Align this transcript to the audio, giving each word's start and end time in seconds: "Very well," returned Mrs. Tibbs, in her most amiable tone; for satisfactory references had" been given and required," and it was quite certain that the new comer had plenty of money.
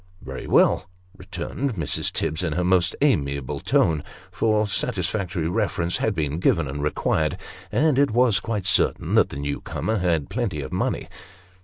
"Very 0.23 0.47
well," 0.47 0.89
returned 1.15 1.75
Mrs. 1.75 2.11
Tibbs, 2.11 2.41
in 2.41 2.53
her 2.53 2.63
most 2.63 2.95
amiable 3.01 3.59
tone; 3.59 4.03
for 4.31 4.65
satisfactory 4.67 5.47
references 5.47 5.97
had" 5.99 6.15
been 6.15 6.39
given 6.39 6.67
and 6.67 6.81
required," 6.81 7.37
and 7.71 7.99
it 7.99 8.09
was 8.09 8.39
quite 8.39 8.65
certain 8.65 9.13
that 9.13 9.29
the 9.29 9.37
new 9.37 9.61
comer 9.61 9.99
had 9.99 10.27
plenty 10.31 10.61
of 10.61 10.73
money. 10.73 11.07